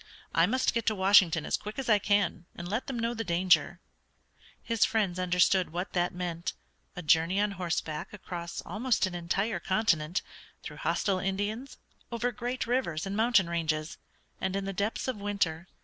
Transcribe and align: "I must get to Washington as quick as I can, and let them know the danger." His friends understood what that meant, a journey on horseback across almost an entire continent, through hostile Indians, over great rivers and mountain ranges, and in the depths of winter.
"I 0.33 0.47
must 0.47 0.73
get 0.73 0.87
to 0.87 0.95
Washington 0.95 1.45
as 1.45 1.57
quick 1.57 1.77
as 1.77 1.87
I 1.87 1.99
can, 1.99 2.45
and 2.55 2.67
let 2.67 2.87
them 2.87 2.97
know 2.97 3.13
the 3.13 3.23
danger." 3.23 3.79
His 4.63 4.83
friends 4.83 5.19
understood 5.19 5.71
what 5.71 5.93
that 5.93 6.11
meant, 6.11 6.53
a 6.95 7.03
journey 7.03 7.39
on 7.39 7.51
horseback 7.51 8.11
across 8.11 8.61
almost 8.65 9.05
an 9.05 9.13
entire 9.13 9.59
continent, 9.59 10.23
through 10.63 10.77
hostile 10.77 11.19
Indians, 11.19 11.77
over 12.11 12.31
great 12.31 12.65
rivers 12.65 13.05
and 13.05 13.15
mountain 13.15 13.47
ranges, 13.47 13.99
and 14.41 14.55
in 14.55 14.65
the 14.65 14.73
depths 14.73 15.07
of 15.07 15.17
winter. 15.17 15.67